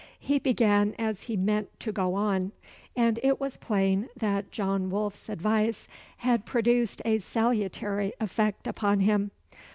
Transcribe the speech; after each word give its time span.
He 0.19 0.39
began 0.39 0.95
as 0.97 1.21
he 1.25 1.37
meant 1.37 1.79
to 1.81 1.91
go 1.91 2.15
on; 2.15 2.53
and 2.95 3.19
it 3.21 3.39
was 3.39 3.57
plain 3.57 4.09
that 4.17 4.49
John 4.49 4.89
Wolfe's 4.89 5.29
advice 5.29 5.87
had 6.17 6.43
produced 6.43 7.03
a 7.05 7.19
salutary 7.19 8.11
effect 8.19 8.65
upon 8.65 9.01
him. 9.01 9.29